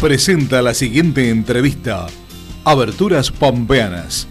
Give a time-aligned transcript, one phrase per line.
[0.00, 2.06] presenta la siguiente entrevista.
[2.64, 4.26] Aberturas Pampeanas.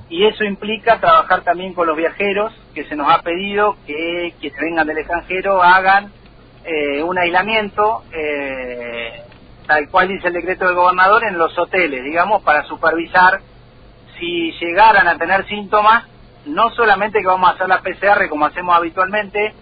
[0.10, 4.60] Y eso implica trabajar también con los viajeros, que se nos ha pedido que quienes
[4.60, 6.12] vengan del extranjero hagan
[6.66, 9.24] eh, un aislamiento, eh,
[9.66, 13.40] tal cual dice el decreto del gobernador, en los hoteles, digamos, para supervisar
[14.20, 16.06] si llegaran a tener síntomas,
[16.46, 19.54] no solamente que vamos a hacer la PCR como hacemos habitualmente,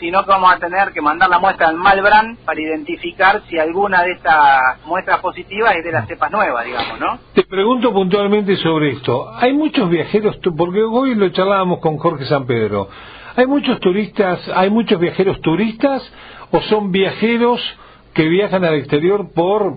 [0.00, 4.02] sino que vamos a tener que mandar la muestra al Malbrand para identificar si alguna
[4.02, 7.18] de estas muestras positivas es de la cepa nueva, digamos, ¿no?
[7.34, 9.30] Te pregunto puntualmente sobre esto.
[9.36, 12.88] Hay muchos viajeros, porque hoy lo charlábamos con Jorge San Pedro,
[13.36, 16.02] ¿hay muchos turistas, hay muchos viajeros turistas
[16.50, 17.60] o son viajeros
[18.14, 19.76] que viajan al exterior por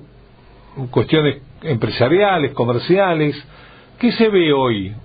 [0.90, 3.36] cuestiones empresariales, comerciales?
[4.00, 4.96] ¿Qué se ve hoy?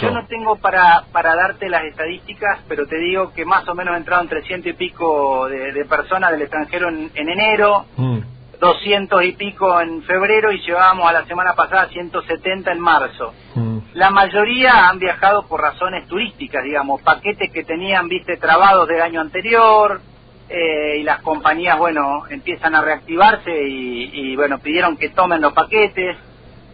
[0.00, 3.96] Yo no tengo para, para darte las estadísticas, pero te digo que más o menos
[3.96, 7.86] entraron 300 y pico de, personas del extranjero en, enero,
[8.60, 9.24] 200 mm.
[9.24, 13.32] y pico en febrero y llevábamos a la semana pasada 170 en marzo.
[13.54, 13.78] Mm.
[13.94, 19.20] La mayoría han viajado por razones turísticas, digamos, paquetes que tenían, viste, trabados del año
[19.20, 20.00] anterior,
[20.48, 25.52] eh, y las compañías, bueno, empiezan a reactivarse y, y, bueno, pidieron que tomen los
[25.52, 26.16] paquetes.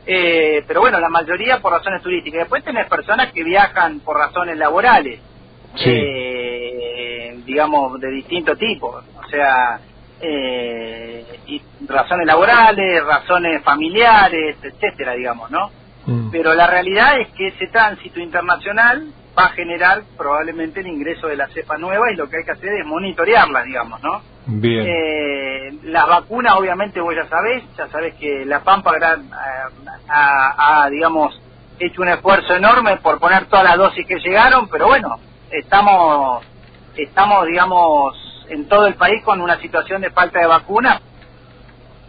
[0.06, 2.41] Eh, pero bueno, la mayoría por razones turísticas.
[2.41, 5.20] Después tenés personas que viajan por razones laborales,
[5.84, 8.88] eh, digamos, de distinto tipo.
[8.88, 9.80] O sea,
[10.20, 15.70] eh, y razones laborales, razones familiares, etcétera, digamos, ¿no?
[16.06, 16.30] Mm.
[16.30, 21.36] Pero la realidad es que ese tránsito internacional va a generar probablemente el ingreso de
[21.36, 24.22] la cepa nueva y lo que hay que hacer es monitorearla, digamos, ¿no?
[24.47, 24.87] Bien.
[24.87, 28.92] Eh, las vacunas, obviamente, vos ya sabés, ya sabés que la Pampa
[30.08, 31.41] ha, digamos,
[31.79, 35.18] hecho un esfuerzo enorme por poner todas las dosis que llegaron, pero bueno,
[35.51, 36.45] estamos,
[36.96, 41.01] estamos, digamos, en todo el país con una situación de falta de vacunas,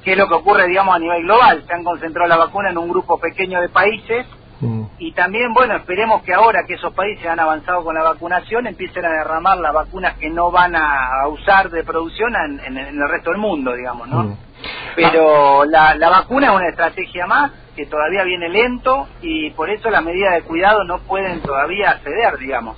[0.04, 1.64] que es lo que ocurre, digamos, a nivel global.
[1.66, 4.26] Se han concentrado la vacuna en un grupo pequeño de países
[4.62, 4.84] Mm.
[5.00, 9.06] Y también, bueno, esperemos que ahora que esos países han avanzado con la vacunación, empiecen
[9.06, 13.40] a derramar las vacunas que no van a usar de producción en, el resto del
[13.40, 14.24] mundo, digamos, ¿no?
[14.24, 14.38] Mm.
[14.96, 20.04] Pero la, vacuna es una estrategia más que todavía viene lento y por eso las
[20.04, 22.78] medidas de cuidado no pueden todavía acceder, digamos.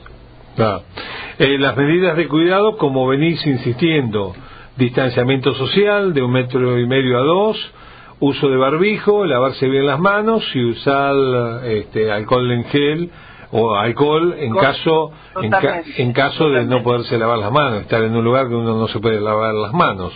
[1.38, 4.34] Eh, las medidas de cuidado, como venís insistiendo,
[4.76, 7.72] distanciamiento social de un metro y medio a dos,
[8.20, 11.14] uso de barbijo, lavarse bien las manos y usar
[11.66, 13.12] este, alcohol en gel
[13.52, 15.12] o alcohol en caso
[15.42, 18.88] en, caso de no poderse lavar las manos, estar en un lugar que uno no
[18.88, 20.14] se puede lavar las manos.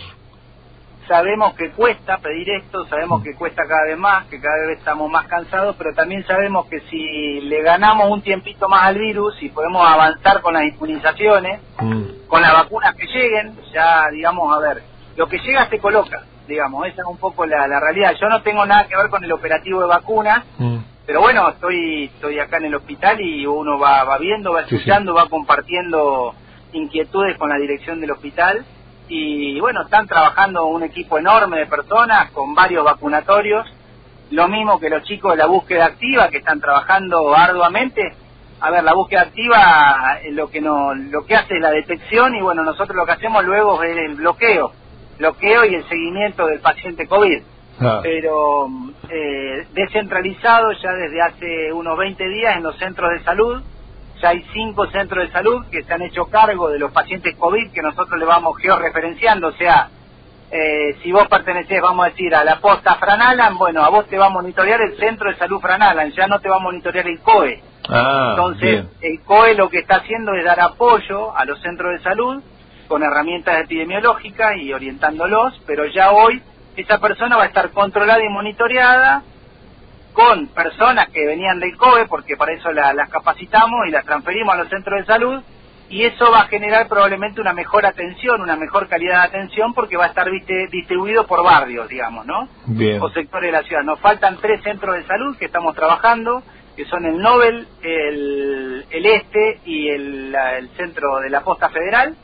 [1.08, 3.24] Sabemos que cuesta pedir esto, sabemos mm.
[3.24, 6.80] que cuesta cada vez más, que cada vez estamos más cansados, pero también sabemos que
[6.90, 12.28] si le ganamos un tiempito más al virus y podemos avanzar con las inmunizaciones, mm.
[12.28, 14.82] con las vacunas que lleguen, ya digamos, a ver,
[15.16, 18.14] lo que llega se coloca digamos, esa es un poco la, realidad.
[18.20, 20.76] Yo no tengo nada que ver con el operativo de vacunas, mm.
[21.06, 25.14] pero bueno, estoy estoy acá en el hospital y uno va, va viendo, va escuchando,
[25.14, 26.34] va compartiendo
[26.72, 28.64] inquietudes con la dirección del hospital
[29.08, 33.66] y bueno, están trabajando un equipo enorme de personas con varios vacunatorios,
[34.30, 38.14] lo mismo que los chicos de la búsqueda activa que están trabajando arduamente.
[38.60, 42.34] A ver, la búsqueda activa eh, lo que no, lo que hace es la detección
[42.36, 44.72] y bueno, nosotros lo que hacemos luego es el bloqueo
[45.22, 47.42] bloqueo y el seguimiento del paciente COVID.
[47.80, 48.00] Ah.
[48.02, 48.68] Pero
[49.08, 53.62] eh, descentralizado ya desde hace unos 20 días en los centros de salud.
[54.20, 57.72] Ya hay cinco centros de salud que se han hecho cargo de los pacientes COVID
[57.72, 59.48] que nosotros le vamos georreferenciando.
[59.48, 59.88] O sea,
[60.50, 64.18] eh, si vos pertenecés, vamos a decir, a la posta Franalan, bueno, a vos te
[64.18, 67.20] va a monitorear el centro de salud Franalan, ya no te va a monitorear el
[67.20, 67.62] COE.
[67.88, 71.98] Ah, Entonces, el COE lo que está haciendo es dar apoyo a los centros de
[72.00, 72.42] salud
[72.88, 76.42] con herramientas epidemiológicas y orientándolos, pero ya hoy
[76.76, 79.22] esa persona va a estar controlada y monitoreada
[80.12, 84.58] con personas que venían del COE, porque para eso las capacitamos y las transferimos a
[84.58, 85.42] los centros de salud,
[85.88, 89.96] y eso va a generar probablemente una mejor atención, una mejor calidad de atención, porque
[89.96, 90.26] va a estar
[90.70, 92.48] distribuido por barrios, digamos, ¿no?
[93.00, 93.82] O sectores de la ciudad.
[93.82, 96.42] Nos faltan tres centros de salud que estamos trabajando,
[96.76, 102.16] que son el Nobel, el, Este y el, el centro de la Posta Federal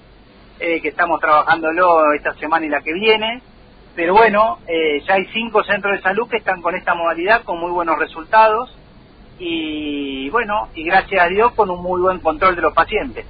[0.61, 3.43] eh, que estamos trabajándolo esta semana y la que viene.
[3.95, 7.59] Pero bueno, eh, ya hay cinco centros de salud que están con esta modalidad con
[7.59, 8.77] muy buenos resultados
[9.39, 13.27] y bueno, y gracias a Dios con un muy buen control de los pacientes.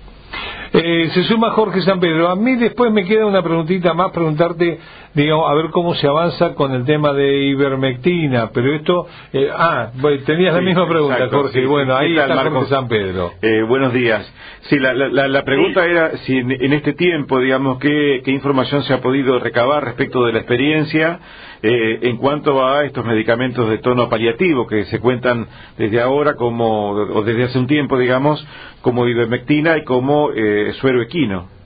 [0.73, 2.29] Eh, se suma Jorge San Pedro.
[2.29, 4.79] A mí después me queda una preguntita más, preguntarte,
[5.23, 9.91] digamos, a ver cómo se avanza con el tema de ivermectina, pero esto, eh, ah,
[10.25, 13.33] tenías la misma pregunta, Jorge, bueno, ahí está Jorge San Pedro.
[13.43, 14.33] Eh, buenos días.
[14.63, 19.01] Sí, la, la, pregunta era si en, este tiempo, digamos, ¿qué, qué información se ha
[19.01, 21.21] podido recabar respecto de la experiencia
[21.63, 26.91] eh, en cuanto a estos medicamentos de tono paliativo que se cuentan desde ahora como,
[26.91, 28.47] o desde hace un tiempo, digamos,
[28.83, 31.58] como ivermectina y como eh, suero equino.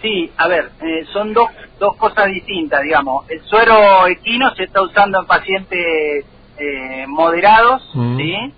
[0.00, 3.28] Sí, a ver, eh, son dos, dos cosas distintas, digamos.
[3.28, 6.24] El suero equino se está usando en pacientes
[6.58, 8.16] eh, moderados, mm.
[8.16, 8.54] ¿sí?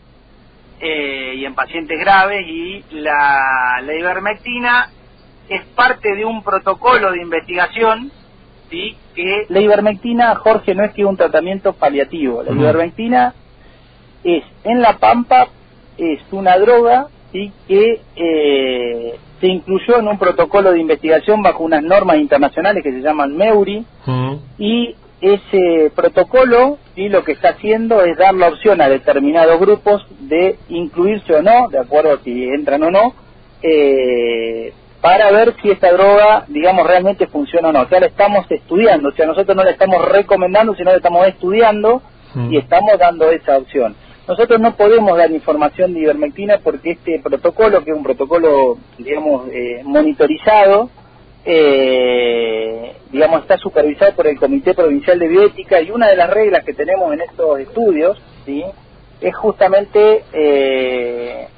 [0.83, 4.89] y en pacientes graves, y la, la ivermectina
[5.51, 8.11] es parte de un protocolo de investigación
[8.71, 8.97] ¿sí?
[9.15, 12.43] que la ivermectina, Jorge, no es que un tratamiento paliativo.
[12.43, 13.35] La ivermectina
[14.23, 15.49] es, en la pampa,
[15.99, 17.53] es una droga ¿sí?
[17.67, 23.01] que eh, se incluyó en un protocolo de investigación bajo unas normas internacionales que se
[23.01, 23.85] llaman MEURI
[24.59, 27.09] y ese protocolo ¿sí?
[27.09, 31.69] lo que está haciendo es dar la opción a determinados grupos de incluirse o no,
[31.69, 33.15] de acuerdo a si entran o no,
[33.63, 37.83] eh, para ver si esta droga, digamos, realmente funciona o no.
[37.83, 41.27] O sea, la estamos estudiando, o sea, nosotros no la estamos recomendando, sino la estamos
[41.27, 42.03] estudiando
[42.49, 43.97] y estamos dando esa opción.
[44.29, 49.49] Nosotros no podemos dar información de ivermectina porque este protocolo, que es un protocolo, digamos,
[49.53, 50.91] eh, monitorizado,
[51.45, 56.65] eh, digamos, está supervisado por el Comité Provincial de Bioética y una de las reglas
[56.65, 58.65] que tenemos en estos estudios, ¿sí?
[59.21, 61.49] es justamente eh,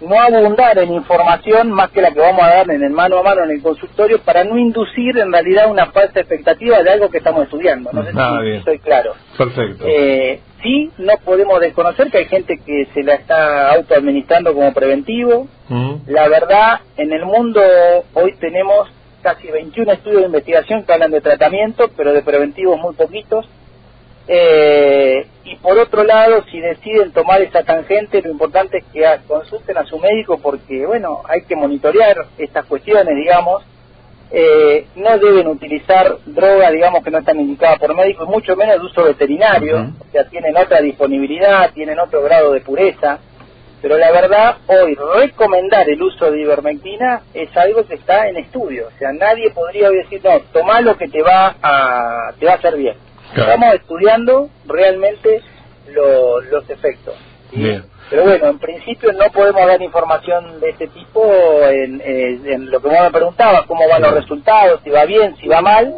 [0.00, 3.22] no abundar en información más que la que vamos a dar en el mano a
[3.22, 7.18] mano en el consultorio para no inducir en realidad una falsa expectativa de algo que
[7.18, 7.90] estamos estudiando.
[7.92, 9.14] No sé ah, si estoy claro.
[9.36, 9.84] Perfecto.
[9.86, 15.48] Eh, sí, no podemos desconocer que hay gente que se la está autoadministrando como preventivo.
[15.68, 15.94] Mm.
[16.06, 17.60] La verdad, en el mundo
[18.14, 18.88] hoy tenemos
[19.22, 23.46] casi 21 estudios de investigación que hablan de tratamiento, pero de preventivos muy poquitos.
[24.28, 25.26] Eh,
[25.70, 30.00] por otro lado, si deciden tomar esa tangente, lo importante es que consulten a su
[30.00, 33.62] médico porque, bueno, hay que monitorear estas cuestiones, digamos.
[34.32, 38.80] Eh, no deben utilizar drogas, digamos, que no están indicadas por médico, y mucho menos
[38.80, 39.92] de uso veterinario.
[40.00, 43.20] O sea, tienen otra disponibilidad, tienen otro grado de pureza.
[43.80, 48.88] Pero la verdad, hoy recomendar el uso de ivermectina es algo que está en estudio.
[48.88, 52.56] O sea, nadie podría decir, no, toma lo que te va a, te va a
[52.56, 52.96] hacer bien.
[53.36, 55.40] Estamos estudiando realmente
[55.88, 57.14] los efectos.
[58.10, 61.24] Pero bueno, en principio no podemos dar información de este tipo
[61.68, 65.46] en, en, lo que vos me preguntabas, cómo van los resultados, si va bien, si
[65.46, 65.94] va mal,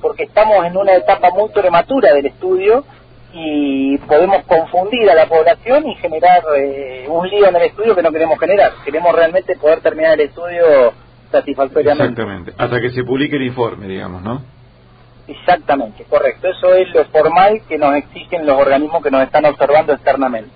[0.00, 2.84] porque estamos en una etapa muy prematura del estudio
[3.32, 8.02] y podemos confundir a la población y generar eh, un lío en el estudio que
[8.02, 8.72] no queremos generar.
[8.84, 10.92] Queremos realmente poder terminar el estudio
[11.32, 12.04] satisfactoriamente.
[12.04, 14.55] Exactamente, hasta que se publique el informe, digamos, ¿no?
[15.28, 16.48] Exactamente, correcto.
[16.48, 20.50] Eso es lo formal que nos exigen los organismos que nos están observando externamente.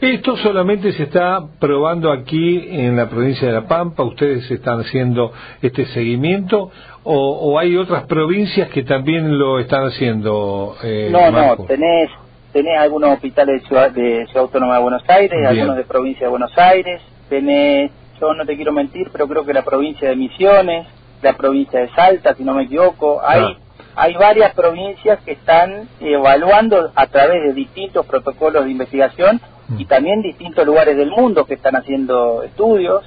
[0.00, 4.02] Esto solamente se está probando aquí en la provincia de La Pampa.
[4.02, 6.70] ¿Ustedes están haciendo este seguimiento
[7.02, 10.76] o, hay otras provincias que también lo están haciendo?
[10.82, 12.10] Eh, no, no, tenés,
[12.52, 16.30] tenés algunos hospitales de Ciudad, de Ciudad Autónoma de Buenos Aires, algunos de provincia de
[16.30, 17.90] Buenos Aires, tenés,
[18.20, 20.86] yo no te quiero mentir, pero creo que la provincia de Misiones,
[21.22, 23.40] la provincia de Salta, si no me equivoco, hay...
[23.40, 23.63] Ah
[23.96, 29.40] hay varias provincias que están evaluando a través de distintos protocolos de investigación
[29.78, 29.88] y mm.
[29.88, 33.04] también distintos lugares del mundo que están haciendo estudios,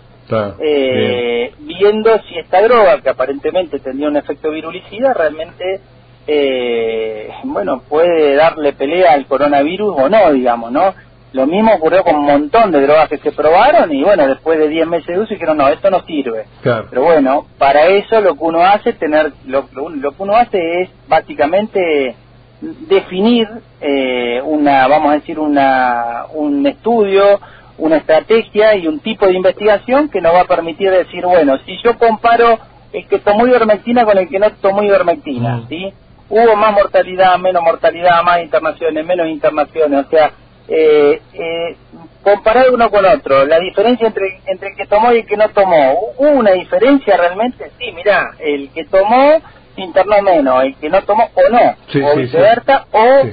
[0.60, 5.79] eh, viendo si esta droga, que aparentemente tendría un efecto virulicida, realmente,
[6.27, 10.94] eh, bueno, puede darle pelea al coronavirus o no, digamos, ¿no?
[11.34, 14.70] Lo mismo ocurrió con un montón de drogas que se probaron y bueno, después de
[14.70, 16.46] 10 meses de uso dijeron, no, esto no sirve.
[16.64, 20.90] Pero bueno, para eso lo que uno hace tener lo, lo que uno hace es
[21.08, 22.16] básicamente
[22.62, 23.48] definir
[23.82, 27.40] eh, una, vamos a decir, una, un estudio,
[27.78, 31.78] una estrategia y un tipo de investigación que nos va a permitir decir, bueno, si
[31.84, 32.58] yo comparo
[32.94, 35.68] el que tomó ivermectina con el que no tomó ivermectina, mm.
[35.68, 35.94] ¿sí?
[36.30, 40.32] Hubo más mortalidad, menos mortalidad, más internaciones, menos internaciones, o sea,
[40.68, 41.76] eh, eh,
[42.24, 45.50] comparar uno con otro, la diferencia entre, entre el que tomó y el que no
[45.50, 47.72] tomó, ¿hubo una diferencia realmente?
[47.78, 49.42] Sí, mira, el que tomó
[49.78, 53.24] internó menos, el que no tomó o no, o viceversa, o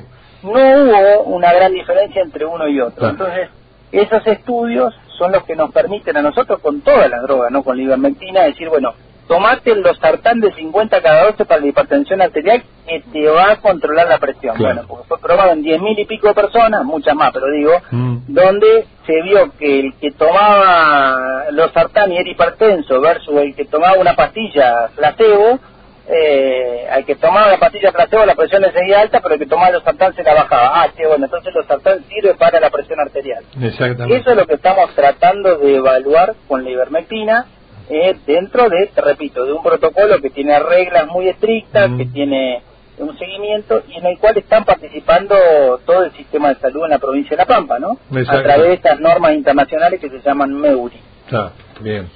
[0.43, 3.09] no hubo una gran diferencia entre uno y otro.
[3.09, 3.49] Entonces,
[3.91, 7.77] esos estudios son los que nos permiten a nosotros con todas las drogas, no con
[7.77, 8.95] la ivermectina, decir, bueno,
[9.27, 13.57] tomate el losartán de 50 cada 12 para la hipertensión arterial que te va a
[13.57, 14.57] controlar la presión.
[14.59, 17.73] Bueno, porque fue probado en 10 mil y pico de personas, muchas más, pero digo,
[17.91, 18.17] mm.
[18.29, 23.65] donde se vio que el que tomaba los sartán y era hipertenso versus el que
[23.65, 25.59] tomaba una pastilla placebo,
[26.07, 29.47] eh, al que tomaba la pastilla placebo la presión le seguía alta, pero el que
[29.47, 30.83] tomaba los sartán se la bajaba.
[30.83, 33.43] Ah, sí, bueno, entonces los sartán sirve para la presión arterial.
[33.61, 34.17] Exactamente.
[34.17, 37.47] Eso es lo que estamos tratando de evaluar con la ivermectina
[37.89, 42.63] eh, dentro de, te repito, de un protocolo que tiene reglas muy estrictas, que tiene
[42.99, 45.35] un seguimiento y en el cual están participando
[45.85, 47.99] todo el sistema de salud en la provincia de La Pampa, ¿no?
[48.11, 50.97] A través de estas normas internacionales que se llaman MEURI.
[51.33, 51.51] Ah,
[51.81, 52.09] bien.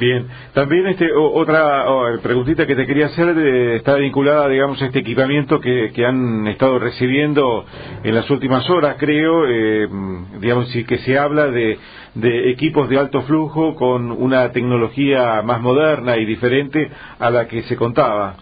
[0.00, 1.84] Bien, también este otra
[2.20, 6.46] preguntita que te quería hacer eh, está vinculada, digamos, a este equipamiento que, que, han
[6.48, 7.64] estado recibiendo
[8.02, 9.88] en las últimas horas, creo, eh,
[10.40, 11.78] digamos, sí que se habla de,
[12.16, 17.62] de equipos de alto flujo con una tecnología más moderna y diferente a la que
[17.64, 18.36] se contaba.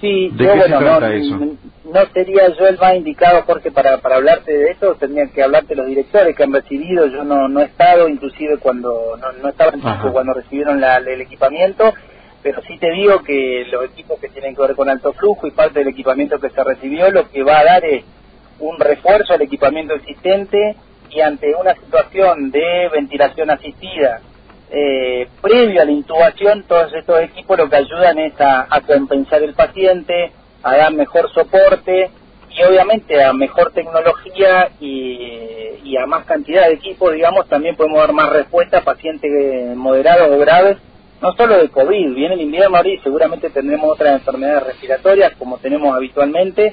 [0.00, 1.38] Sí, ¿De qué se trata no, eso?
[1.84, 5.76] No sería yo el más indicado, Jorge, para, para hablarte de eso, tendrían que hablarte
[5.76, 9.72] los directores que han recibido, yo no, no he estado, inclusive cuando, no, no estaba
[9.72, 11.94] en Chico cuando recibieron la, el equipamiento,
[12.42, 15.52] pero sí te digo que los equipos que tienen que ver con alto flujo y
[15.52, 18.04] parte del equipamiento que se recibió, lo que va a dar es
[18.58, 20.76] un refuerzo al equipamiento existente
[21.14, 24.20] y ante una situación de ventilación asistida
[24.70, 29.54] eh, previo a la intubación, todos estos equipos lo que ayudan es a, compensar el
[29.54, 32.10] paciente, a dar mejor soporte
[32.50, 37.98] y obviamente a mejor tecnología y, y a más cantidad de equipos, digamos, también podemos
[37.98, 40.78] dar más respuesta a pacientes moderados o graves,
[41.22, 45.58] no solo de COVID, viene el invierno ahora y seguramente tendremos otras enfermedades respiratorias como
[45.58, 46.72] tenemos habitualmente,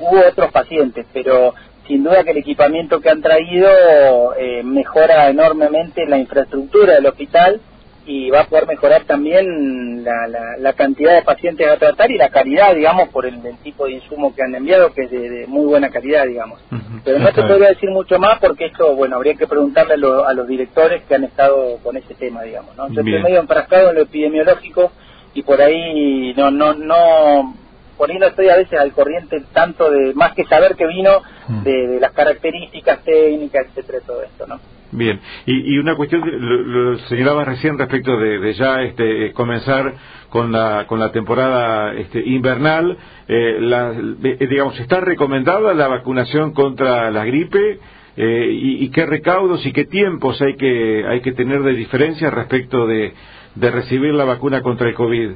[0.00, 1.54] hubo otros pacientes, pero
[1.86, 7.60] sin duda que el equipamiento que han traído eh, mejora enormemente la infraestructura del hospital
[8.06, 10.28] y va a poder mejorar también la,
[10.58, 14.32] la, cantidad de pacientes a tratar y la calidad, digamos, por el, tipo de insumo
[14.32, 16.60] que han enviado, que es de, muy buena calidad, digamos.
[17.04, 20.46] Pero no te podría decir mucho más porque esto, bueno, habría que preguntarle a, los
[20.46, 22.88] directores que han estado con ese tema, digamos, ¿no?
[22.90, 24.92] Yo estoy medio enfrascado en lo epidemiológico
[25.34, 27.54] y por ahí no, no, no
[27.96, 31.22] por ahí no estoy a veces al corriente tanto de, más que saber que vino,
[31.48, 31.62] mm.
[31.62, 34.60] de, las características técnicas, etcétera, todo esto, ¿no?
[34.92, 39.94] Bien, y, y una cuestión, lo, señalaba recién respecto de, ya este, comenzar
[40.28, 46.52] con la, con la temporada este, invernal, eh, la, eh, digamos, ¿está recomendada la vacunación
[46.52, 47.80] contra la gripe?
[48.16, 52.30] Eh, y, y, qué recaudos y qué tiempos hay que, hay que tener de diferencia
[52.30, 53.12] respecto de,
[53.56, 55.32] de recibir la vacuna contra el COVID?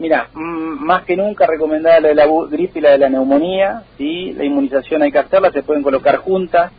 [0.00, 4.32] Mira, más que nunca recomendada la de la gripe y la de la neumonía, ¿sí?
[4.32, 6.72] La inmunización hay que hacerla, se pueden colocar juntas.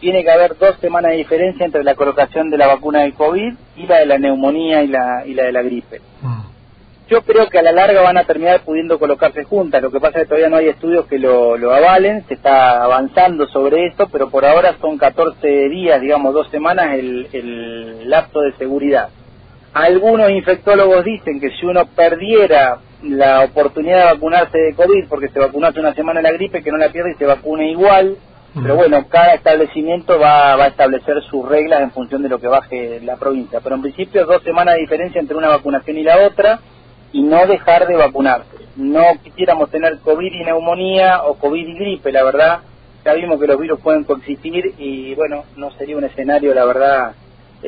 [0.00, 3.54] Tiene que haber dos semanas de diferencia entre la colocación de la vacuna del COVID
[3.76, 6.00] y la de la neumonía y la, y la de la gripe.
[6.22, 6.40] Mm.
[7.08, 10.18] Yo creo que a la larga van a terminar pudiendo colocarse juntas, lo que pasa
[10.18, 14.08] es que todavía no hay estudios que lo, lo avalen, se está avanzando sobre esto,
[14.10, 19.10] pero por ahora son 14 días, digamos dos semanas el, el lapso de seguridad.
[19.76, 25.38] Algunos infectólogos dicen que si uno perdiera la oportunidad de vacunarse de COVID porque se
[25.38, 28.16] vacunó hace una semana la gripe, que no la pierde y se vacune igual.
[28.54, 33.00] Pero bueno, cada establecimiento va, a establecer sus reglas en función de lo que baje
[33.02, 33.60] la provincia.
[33.62, 36.60] Pero en principio dos semanas de diferencia entre una vacunación y la otra
[37.12, 38.56] y no dejar de vacunarse.
[38.76, 42.60] No quisiéramos tener COVID y neumonía o COVID y gripe, la verdad.
[43.04, 47.12] Ya vimos que los virus pueden coexistir y bueno, no sería un escenario, la verdad,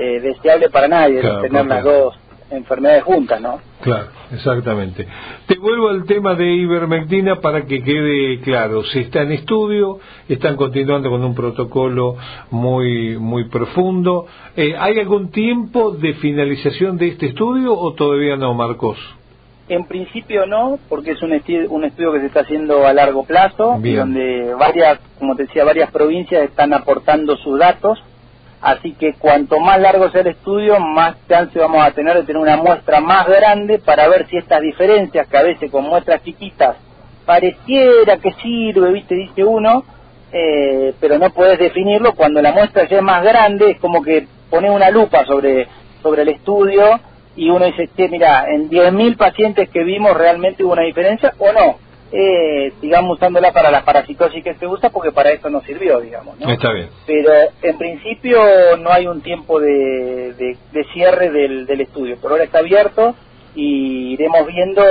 [0.01, 2.15] eh, deseable para nadie tener las dos
[2.51, 3.61] enfermedades juntas, ¿no?
[3.81, 5.07] Claro, exactamente.
[5.47, 8.85] Te vuelvo al tema de ivermectina para que quede claro.
[8.85, 12.17] Si está en estudio, están continuando con un protocolo
[12.53, 14.27] muy muy profundo.
[14.57, 18.99] Eh, ¿Hay algún tiempo de finalización de este estudio o todavía no, Marcos?
[19.69, 23.25] En principio no, porque es un, estudio, un estudio que se está haciendo a largo
[23.25, 27.99] plazo, donde varias, como te decía, varias provincias están aportando sus datos
[28.61, 32.43] Así que cuanto más largo sea el estudio, más chance vamos a tener de tener
[32.43, 36.77] una muestra más grande para ver si estas diferencias, que a veces con muestras chiquitas
[37.25, 39.85] pareciera que sirve, viste, dice uno,
[40.33, 42.15] eh, pero no puedes definirlo.
[42.15, 45.69] Cuando la muestra ya es más grande, es como que pone una lupa sobre,
[46.03, 46.99] sobre el estudio
[47.37, 51.53] y uno dice, che, mira, en 10.000 pacientes que vimos realmente hubo una diferencia o
[51.53, 56.01] no eh, sigamos usándola para la parasitosis que se usa porque para eso nos sirvió,
[56.01, 56.39] digamos.
[56.39, 56.51] ¿no?
[56.51, 56.89] Está bien.
[57.07, 58.39] Pero en principio
[58.79, 60.35] no hay un tiempo de,
[60.73, 62.17] de, cierre del, del, estudio.
[62.17, 63.15] Por ahora está abierto
[63.55, 64.83] y iremos viendo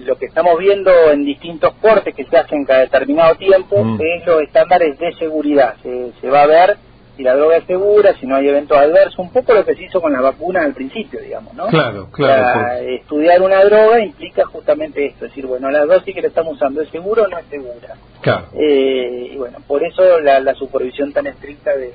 [0.00, 4.00] lo que estamos viendo en distintos cortes que se hacen cada determinado tiempo, mm.
[4.00, 5.76] es los estándares de seguridad.
[5.82, 6.76] Se, se va a ver
[7.22, 9.84] si la droga es segura, si no hay eventos adversos, un poco lo que se
[9.84, 11.68] hizo con las vacunas al principio, digamos, ¿no?
[11.68, 12.82] Claro, claro.
[12.82, 16.82] Estudiar una droga implica justamente esto, es decir, bueno, la dosis que le estamos usando
[16.82, 17.94] es segura o no es segura.
[18.22, 18.46] Claro.
[18.54, 21.92] Eh, y bueno, por eso la, supervisión tan estricta del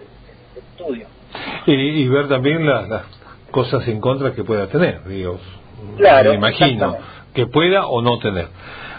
[0.56, 1.08] estudio.
[1.66, 3.04] Y, ver también las,
[3.52, 5.40] cosas en contra que pueda tener, digo.
[5.98, 6.98] Claro, me imagino
[7.34, 8.48] que pueda o no tener.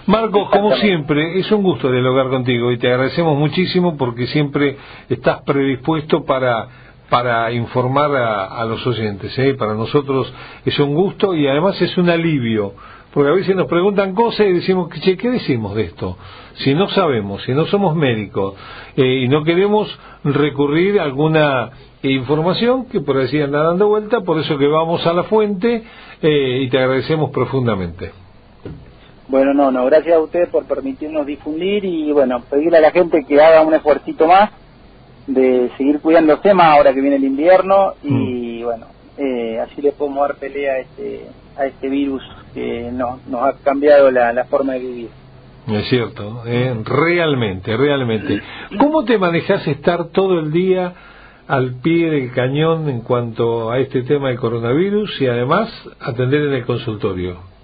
[0.09, 4.79] Marcos, como siempre, es un gusto dialogar contigo y te agradecemos muchísimo porque siempre
[5.11, 6.67] estás predispuesto para
[7.11, 9.39] para informar a, los oyentes.
[9.39, 9.55] ¿eh?
[9.55, 10.33] Para nosotros
[10.65, 12.73] es un gusto y además es un alivio,
[13.13, 16.17] porque a veces nos preguntan cosas y decimos, che, ¿qué decimos de esto?
[16.55, 18.55] Si no sabemos, si no somos médicos
[18.97, 19.89] eh, y no queremos
[20.25, 21.71] recurrir a alguna
[22.03, 25.83] información que por ahí anda dando vuelta, por eso que vamos a la fuente
[26.23, 28.28] eh, y te agradecemos profundamente.
[29.29, 33.25] Bueno, no, no, gracias a usted por permitirnos difundir y bueno, pedirle a la gente
[33.25, 34.51] que haga un esfuercito más
[35.27, 38.65] de seguir cuidándose más ahora que viene el invierno y mm.
[38.65, 38.87] bueno,
[39.19, 41.27] eh, así le podemos dar pelea a este,
[41.59, 42.23] a este virus
[42.55, 45.11] que no, nos ha cambiado la, forma de vivir.
[45.69, 48.41] Es cierto, eh, realmente, realmente.
[48.79, 50.95] ¿Cómo te manejas estar todo el día
[51.47, 55.71] al pie del cañón en cuanto a este tema del coronavirus y además
[56.01, 57.58] atender en el consultorio?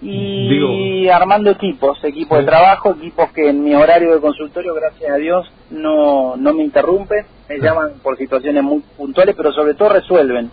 [0.00, 5.16] Y armando equipos, equipos de trabajo, equipos que en mi horario de consultorio, gracias a
[5.16, 10.50] Dios, no, no me interrumpen, me llaman por situaciones muy puntuales, pero sobre todo resuelven.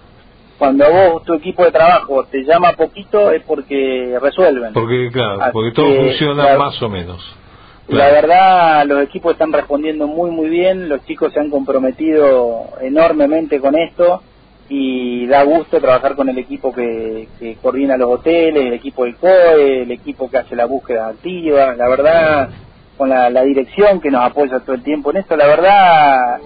[0.58, 4.74] Cuando vos, tu equipo de trabajo, te llama poquito es porque resuelven.
[4.74, 7.36] Porque, claro, porque todo funciona más o menos.
[7.88, 13.60] La verdad, los equipos están respondiendo muy, muy bien, los chicos se han comprometido enormemente
[13.60, 14.24] con esto
[14.67, 19.15] y da gusto trabajar con el equipo que, que coordina los hoteles, el equipo del
[19.15, 22.50] COE, el equipo que hace la búsqueda activa, la verdad,
[22.98, 26.39] con la, dirección que nos apoya todo el tiempo en esto, la verdad,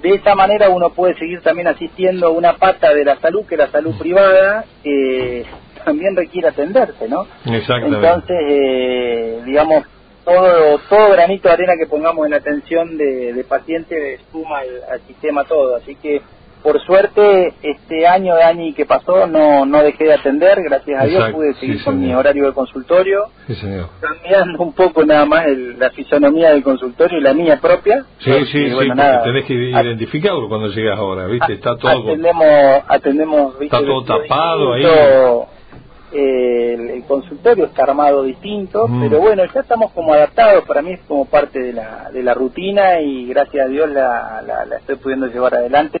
[0.00, 3.56] de esa manera uno puede seguir también asistiendo a una pata de la salud, que
[3.56, 5.44] es la salud privada, que
[5.84, 7.26] también requiere atenderse, ¿no?
[7.44, 7.96] Exactamente.
[7.96, 9.84] Entonces, eh, digamos,
[10.24, 15.44] todo, todo granito de arena que pongamos en atención de, de pacientes suma al sistema
[15.44, 16.22] todo, así que
[16.66, 21.06] por suerte, este año, de año que pasó, no, no dejé de atender, gracias a
[21.06, 23.26] Dios pude seguir con mi horario de consultorio,
[24.00, 28.04] cambiando un poco nada más la fisonomía del consultorio y la mía propia.
[28.18, 28.88] Sí, sí, sí,
[29.22, 31.52] tenés que identificarlo cuando llegas ahora, ¿viste?
[31.52, 32.02] Está todo...
[32.02, 34.84] Atendemos, atendemos Está todo tapado ahí.
[36.10, 39.02] el, consultorio está armado distinto, mm.
[39.02, 42.34] pero bueno, ya estamos como adaptados, para mí es como parte de la, de la
[42.34, 46.00] rutina y gracias a Dios la, la, la estoy pudiendo llevar adelante.